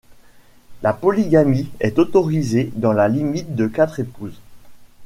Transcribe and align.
La 0.81 0.93
polygamie 0.93 1.69
est 1.79 1.99
autorisée 1.99 2.71
dans 2.75 2.91
la 2.91 3.07
limite 3.07 3.55
de 3.55 3.67
quatre 3.67 3.99
épouses. 3.99 4.41